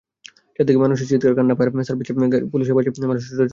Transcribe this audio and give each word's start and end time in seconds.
চারদিকে 0.55 0.79
মানুষের 0.85 1.07
চিৎকার, 1.09 1.33
কান্না, 1.37 1.53
ফায়ার 1.57 1.87
সার্ভিসের 1.89 2.15
গাড়ির 2.21 2.31
সাইরেন, 2.31 2.49
পুলিশের 2.53 2.73
বাঁশি, 2.77 2.89
মানুষের 3.11 3.27
ছোটাছুটি। 3.29 3.49